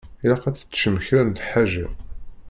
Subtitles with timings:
[0.23, 1.85] Ilaq ad teččem kra n lḥaǧa.